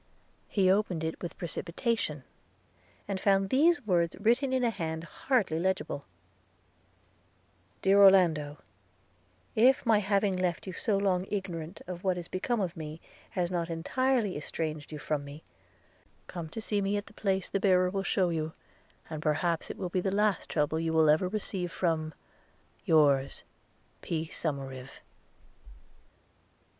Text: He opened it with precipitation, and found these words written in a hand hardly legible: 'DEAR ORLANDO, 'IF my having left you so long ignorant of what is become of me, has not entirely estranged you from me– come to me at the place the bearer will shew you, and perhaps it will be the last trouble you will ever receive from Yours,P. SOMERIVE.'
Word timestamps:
He 0.49 0.71
opened 0.71 1.03
it 1.03 1.21
with 1.21 1.37
precipitation, 1.37 2.23
and 3.07 3.19
found 3.19 3.51
these 3.51 3.85
words 3.85 4.15
written 4.19 4.51
in 4.51 4.63
a 4.63 4.71
hand 4.71 5.03
hardly 5.03 5.59
legible: 5.59 6.05
'DEAR 7.83 8.01
ORLANDO, 8.05 8.57
'IF 9.55 9.85
my 9.85 9.99
having 9.99 10.35
left 10.35 10.65
you 10.65 10.73
so 10.73 10.97
long 10.97 11.27
ignorant 11.29 11.81
of 11.85 12.03
what 12.03 12.17
is 12.17 12.27
become 12.27 12.59
of 12.61 12.75
me, 12.75 12.99
has 13.29 13.51
not 13.51 13.69
entirely 13.69 14.35
estranged 14.35 14.91
you 14.91 14.97
from 14.97 15.23
me– 15.23 15.43
come 16.35 16.49
to 16.49 16.81
me 16.81 16.97
at 16.97 17.05
the 17.05 17.13
place 17.13 17.47
the 17.47 17.59
bearer 17.59 17.87
will 17.91 18.01
shew 18.01 18.31
you, 18.31 18.53
and 19.07 19.21
perhaps 19.21 19.69
it 19.69 19.77
will 19.77 19.89
be 19.89 20.01
the 20.01 20.09
last 20.15 20.49
trouble 20.49 20.79
you 20.79 20.93
will 20.93 21.11
ever 21.11 21.27
receive 21.27 21.71
from 21.71 22.11
Yours,P. 22.85 24.25
SOMERIVE.' 24.25 24.99